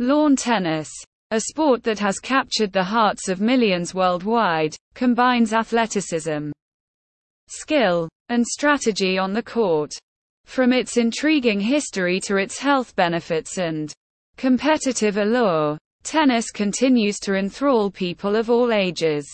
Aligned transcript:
Lawn 0.00 0.34
tennis, 0.34 0.90
a 1.30 1.38
sport 1.38 1.84
that 1.84 2.00
has 2.00 2.18
captured 2.18 2.72
the 2.72 2.82
hearts 2.82 3.28
of 3.28 3.40
millions 3.40 3.94
worldwide, 3.94 4.74
combines 4.94 5.52
athleticism, 5.52 6.50
skill, 7.46 8.08
and 8.28 8.44
strategy 8.44 9.18
on 9.18 9.32
the 9.32 9.42
court. 9.42 9.92
From 10.46 10.72
its 10.72 10.96
intriguing 10.96 11.60
history 11.60 12.18
to 12.22 12.38
its 12.38 12.58
health 12.58 12.96
benefits 12.96 13.58
and 13.58 13.92
competitive 14.36 15.16
allure, 15.16 15.78
tennis 16.02 16.50
continues 16.50 17.20
to 17.20 17.36
enthrall 17.36 17.88
people 17.88 18.34
of 18.34 18.50
all 18.50 18.72
ages. 18.72 19.24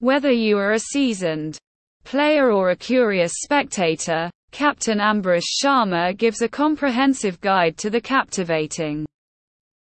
Whether 0.00 0.30
you 0.30 0.58
are 0.58 0.72
a 0.72 0.78
seasoned 0.78 1.56
player 2.04 2.52
or 2.52 2.68
a 2.68 2.76
curious 2.76 3.32
spectator, 3.42 4.30
Captain 4.50 4.98
Ambrish 4.98 5.48
Sharma 5.62 6.14
gives 6.14 6.42
a 6.42 6.48
comprehensive 6.48 7.40
guide 7.40 7.78
to 7.78 7.88
the 7.88 8.00
captivating 8.00 9.06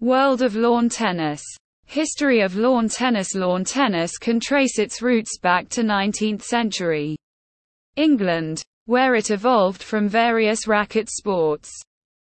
world 0.00 0.42
of 0.42 0.56
lawn 0.56 0.88
tennis. 0.88 1.42
History 1.86 2.40
of 2.40 2.54
lawn 2.54 2.88
tennis 2.88 3.34
Lawn 3.34 3.64
tennis 3.64 4.18
can 4.18 4.38
trace 4.38 4.78
its 4.78 5.00
roots 5.00 5.38
back 5.38 5.68
to 5.70 5.82
19th 5.82 6.42
century 6.42 7.16
England, 7.96 8.62
where 8.84 9.14
it 9.14 9.30
evolved 9.30 9.82
from 9.82 10.08
various 10.08 10.66
racket 10.66 11.08
sports. 11.10 11.72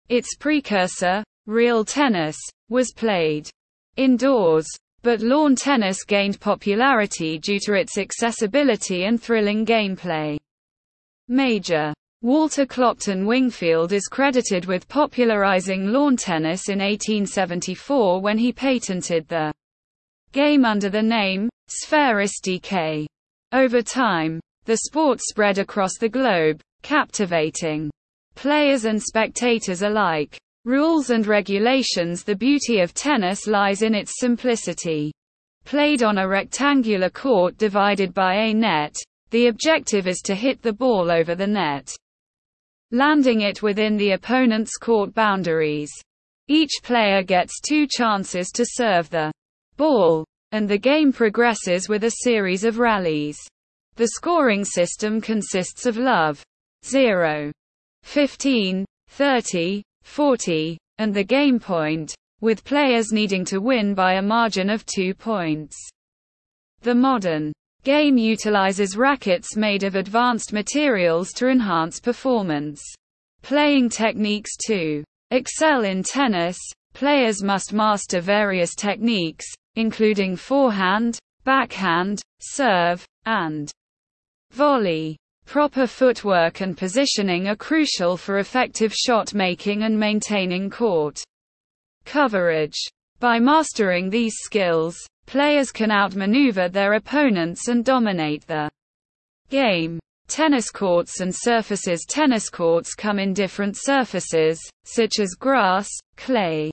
Its 0.09 0.35
precursor, 0.35 1.23
real 1.45 1.85
tennis, 1.85 2.37
was 2.69 2.93
played 2.93 3.49
indoors, 3.95 4.67
but 5.01 5.21
lawn 5.21 5.55
tennis 5.55 6.03
gained 6.03 6.39
popularity 6.39 7.37
due 7.37 7.59
to 7.59 7.73
its 7.73 7.97
accessibility 7.97 9.05
and 9.05 9.21
thrilling 9.21 9.65
gameplay. 9.65 10.37
Major 11.27 11.93
Walter 12.23 12.65
Clopton 12.65 13.27
Wingfield 13.27 13.93
is 13.93 14.07
credited 14.07 14.65
with 14.65 14.89
popularizing 14.89 15.91
lawn 15.91 16.17
tennis 16.17 16.67
in 16.67 16.79
1874 16.79 18.19
when 18.19 18.39
he 18.39 18.51
patented 18.51 19.27
the 19.27 19.53
game 20.31 20.65
under 20.65 20.89
the 20.89 21.01
name 21.01 21.47
Sphairistike. 21.69 23.05
Over 23.53 23.83
time, 23.83 24.39
the 24.65 24.77
sport 24.77 25.21
spread 25.21 25.59
across 25.59 25.99
the 25.99 26.09
globe, 26.09 26.59
captivating 26.81 27.91
players 28.33 28.85
and 28.85 29.01
spectators 29.01 29.83
alike. 29.83 30.39
Rules 30.65 31.11
and 31.11 31.27
regulations 31.27 32.23
The 32.23 32.35
beauty 32.35 32.79
of 32.79 32.95
tennis 32.95 33.45
lies 33.45 33.83
in 33.83 33.93
its 33.93 34.19
simplicity. 34.19 35.11
Played 35.65 36.01
on 36.01 36.17
a 36.17 36.27
rectangular 36.27 37.11
court 37.11 37.59
divided 37.59 38.11
by 38.15 38.33
a 38.33 38.53
net, 38.55 38.95
the 39.29 39.47
objective 39.47 40.07
is 40.07 40.21
to 40.21 40.33
hit 40.33 40.63
the 40.63 40.73
ball 40.73 41.11
over 41.11 41.35
the 41.35 41.45
net, 41.45 41.93
landing 42.91 43.41
it 43.41 43.61
within 43.61 43.97
the 43.97 44.11
opponent's 44.11 44.77
court 44.77 45.13
boundaries. 45.13 45.91
Each 46.47 46.71
player 46.81 47.23
gets 47.23 47.59
two 47.59 47.87
chances 47.87 48.49
to 48.51 48.65
serve 48.65 49.09
the 49.09 49.31
ball, 49.75 50.25
and 50.51 50.67
the 50.67 50.77
game 50.77 51.11
progresses 51.11 51.89
with 51.89 52.05
a 52.05 52.15
series 52.23 52.63
of 52.63 52.79
rallies. 52.79 53.37
The 53.95 54.09
scoring 54.09 54.63
system 54.63 55.19
consists 55.19 55.85
of 55.85 55.97
love 55.97 56.43
0, 56.85 57.51
15, 58.03 58.85
30, 59.09 59.83
40, 60.03 60.77
and 60.99 61.13
the 61.13 61.23
game 61.23 61.59
point, 61.59 62.15
with 62.39 62.63
players 62.63 63.11
needing 63.11 63.43
to 63.45 63.59
win 63.59 63.93
by 63.93 64.13
a 64.13 64.21
margin 64.21 64.69
of 64.69 64.85
two 64.85 65.13
points. 65.13 65.75
The 66.81 66.95
modern 66.95 67.51
game 67.87 68.17
utilizes 68.17 68.97
rackets 68.97 69.55
made 69.55 69.85
of 69.85 69.95
advanced 69.95 70.51
materials 70.51 71.31
to 71.31 71.47
enhance 71.47 72.01
performance. 72.01 72.83
Playing 73.43 73.87
techniques 73.87 74.57
to 74.65 75.05
excel 75.31 75.85
in 75.85 76.03
tennis, 76.03 76.57
players 76.93 77.41
must 77.41 77.71
master 77.71 78.19
various 78.19 78.75
techniques, 78.75 79.45
including 79.77 80.35
forehand, 80.35 81.17
backhand, 81.45 82.21
serve, 82.41 83.05
and 83.25 83.71
Volley. 84.51 85.15
Proper 85.45 85.87
footwork 85.87 86.59
and 86.59 86.77
positioning 86.77 87.47
are 87.47 87.55
crucial 87.55 88.17
for 88.17 88.39
effective 88.39 88.93
shot 88.93 89.33
making 89.33 89.83
and 89.83 89.97
maintaining 89.97 90.69
court 90.69 91.23
coverage. 92.03 92.75
By 93.21 93.39
mastering 93.39 94.09
these 94.09 94.35
skills, 94.43 94.97
players 95.27 95.71
can 95.71 95.91
outmaneuver 95.91 96.67
their 96.67 96.93
opponents 96.93 97.67
and 97.67 97.85
dominate 97.85 98.47
the 98.47 98.69
game. 99.49 99.99
Tennis 100.27 100.71
courts 100.71 101.21
and 101.21 101.33
surfaces 101.33 102.03
Tennis 102.09 102.49
courts 102.49 102.95
come 102.95 103.19
in 103.19 103.33
different 103.33 103.77
surfaces, 103.77 104.59
such 104.83 105.19
as 105.19 105.35
grass, 105.39 105.87
clay, 106.15 106.71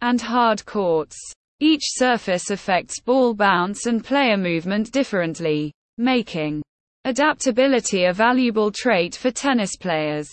and 0.00 0.20
hard 0.20 0.66
courts. 0.66 1.16
Each 1.60 1.84
surface 1.84 2.50
affects 2.50 3.00
ball 3.00 3.34
bounce 3.34 3.86
and 3.86 4.04
player 4.04 4.36
movement 4.36 4.90
differently, 4.90 5.72
making 5.96 6.62
Adaptability 7.06 8.04
a 8.04 8.12
valuable 8.12 8.70
trait 8.70 9.16
for 9.16 9.30
tennis 9.30 9.74
players. 9.74 10.28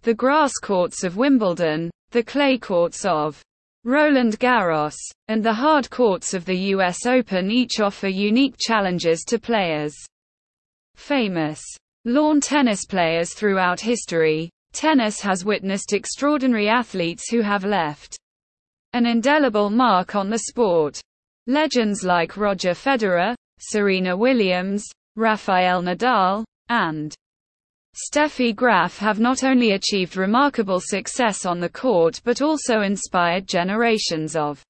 The 0.00 0.14
grass 0.14 0.54
courts 0.54 1.04
of 1.04 1.18
Wimbledon, 1.18 1.90
the 2.10 2.22
clay 2.22 2.56
courts 2.56 3.04
of 3.04 3.42
Roland 3.86 4.40
Garros, 4.40 4.96
and 5.28 5.44
the 5.44 5.52
hard 5.52 5.88
courts 5.90 6.34
of 6.34 6.44
the 6.44 6.58
US 6.74 7.06
Open 7.06 7.52
each 7.52 7.78
offer 7.78 8.08
unique 8.08 8.56
challenges 8.58 9.22
to 9.28 9.38
players. 9.38 9.94
Famous 10.96 11.62
lawn 12.04 12.40
tennis 12.40 12.84
players 12.84 13.32
throughout 13.32 13.78
history, 13.78 14.50
tennis 14.72 15.20
has 15.20 15.44
witnessed 15.44 15.92
extraordinary 15.92 16.68
athletes 16.68 17.30
who 17.30 17.42
have 17.42 17.64
left 17.64 18.18
an 18.92 19.06
indelible 19.06 19.70
mark 19.70 20.16
on 20.16 20.30
the 20.30 20.40
sport. 20.40 21.00
Legends 21.46 22.02
like 22.02 22.36
Roger 22.36 22.72
Federer, 22.72 23.36
Serena 23.60 24.16
Williams, 24.16 24.84
Rafael 25.14 25.80
Nadal, 25.80 26.42
and 26.68 27.14
Steffi 27.96 28.54
Graf 28.54 28.98
have 28.98 29.20
not 29.20 29.42
only 29.42 29.70
achieved 29.70 30.18
remarkable 30.18 30.80
success 30.80 31.46
on 31.46 31.60
the 31.60 31.68
court 31.68 32.20
but 32.24 32.42
also 32.42 32.82
inspired 32.82 33.48
generations 33.48 34.36
of 34.36 34.62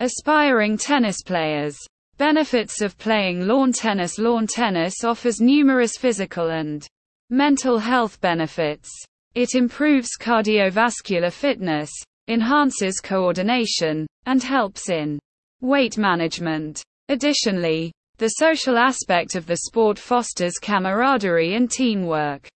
aspiring 0.00 0.78
tennis 0.78 1.22
players. 1.22 1.76
Benefits 2.16 2.80
of 2.80 2.96
playing 2.96 3.46
lawn 3.46 3.74
tennis 3.74 4.18
Lawn 4.18 4.46
tennis 4.46 5.04
offers 5.04 5.38
numerous 5.38 5.98
physical 5.98 6.48
and 6.48 6.86
mental 7.28 7.78
health 7.78 8.18
benefits. 8.22 8.88
It 9.34 9.54
improves 9.54 10.16
cardiovascular 10.18 11.30
fitness, 11.30 11.90
enhances 12.26 13.00
coordination, 13.00 14.06
and 14.24 14.42
helps 14.42 14.88
in 14.88 15.18
weight 15.60 15.98
management. 15.98 16.82
Additionally, 17.10 17.92
the 18.18 18.28
social 18.28 18.78
aspect 18.78 19.34
of 19.34 19.46
the 19.46 19.58
sport 19.58 19.98
fosters 19.98 20.58
camaraderie 20.58 21.54
and 21.54 21.70
teamwork 21.70 22.48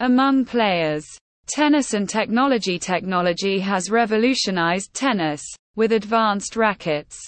among 0.00 0.44
players. 0.44 1.04
Tennis 1.46 1.94
and 1.94 2.08
technology 2.08 2.78
Technology 2.78 3.58
has 3.58 3.90
revolutionized 3.90 4.92
tennis, 4.94 5.42
with 5.76 5.92
advanced 5.92 6.56
rackets 6.56 7.18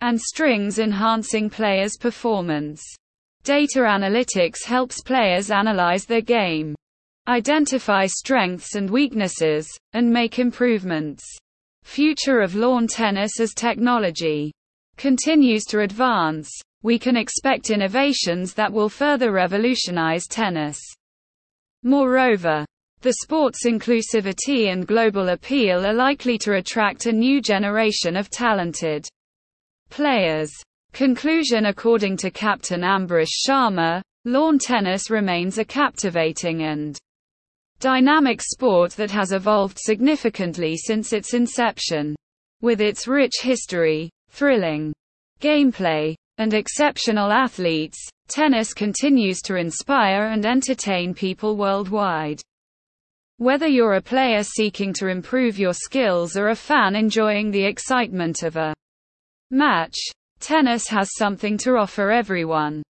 and 0.00 0.20
strings 0.20 0.78
enhancing 0.78 1.48
players' 1.48 1.96
performance. 1.96 2.82
Data 3.44 3.80
analytics 3.80 4.64
helps 4.64 5.00
players 5.00 5.50
analyze 5.50 6.04
their 6.04 6.20
game, 6.20 6.74
identify 7.28 8.06
strengths 8.06 8.74
and 8.74 8.90
weaknesses, 8.90 9.68
and 9.92 10.10
make 10.10 10.38
improvements. 10.38 11.24
Future 11.82 12.40
of 12.40 12.54
lawn 12.54 12.86
tennis 12.86 13.40
as 13.40 13.54
technology 13.54 14.52
continues 14.96 15.64
to 15.64 15.80
advance 15.80 16.50
we 16.86 17.00
can 17.00 17.16
expect 17.16 17.70
innovations 17.70 18.54
that 18.54 18.72
will 18.72 18.88
further 18.88 19.32
revolutionize 19.32 20.28
tennis. 20.28 20.78
Moreover, 21.82 22.64
the 23.00 23.14
sport's 23.24 23.66
inclusivity 23.66 24.70
and 24.70 24.86
global 24.86 25.30
appeal 25.30 25.84
are 25.84 25.92
likely 25.92 26.38
to 26.38 26.52
attract 26.52 27.06
a 27.06 27.12
new 27.12 27.42
generation 27.42 28.16
of 28.16 28.30
talented 28.30 29.08
players. 29.90 30.52
Conclusion 30.92 31.66
According 31.66 32.18
to 32.18 32.30
Captain 32.30 32.82
Ambrish 32.82 33.34
Sharma, 33.44 34.00
lawn 34.24 34.56
tennis 34.56 35.10
remains 35.10 35.58
a 35.58 35.64
captivating 35.64 36.62
and 36.62 36.96
dynamic 37.80 38.40
sport 38.40 38.92
that 38.92 39.10
has 39.10 39.32
evolved 39.32 39.80
significantly 39.80 40.76
since 40.76 41.12
its 41.12 41.34
inception. 41.34 42.14
With 42.60 42.80
its 42.80 43.08
rich 43.08 43.40
history, 43.42 44.08
thrilling 44.30 44.92
gameplay, 45.40 46.14
and 46.38 46.54
exceptional 46.54 47.32
athletes, 47.32 47.98
tennis 48.28 48.74
continues 48.74 49.40
to 49.42 49.56
inspire 49.56 50.26
and 50.26 50.44
entertain 50.44 51.14
people 51.14 51.56
worldwide. 51.56 52.40
Whether 53.38 53.66
you're 53.66 53.94
a 53.94 54.00
player 54.02 54.42
seeking 54.42 54.92
to 54.94 55.08
improve 55.08 55.58
your 55.58 55.74
skills 55.74 56.36
or 56.36 56.48
a 56.48 56.56
fan 56.56 56.96
enjoying 56.96 57.50
the 57.50 57.64
excitement 57.64 58.42
of 58.42 58.56
a 58.56 58.74
match, 59.50 59.96
tennis 60.40 60.88
has 60.88 61.10
something 61.16 61.58
to 61.58 61.76
offer 61.76 62.10
everyone. 62.10 62.82